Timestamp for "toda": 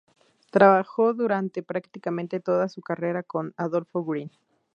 2.39-2.67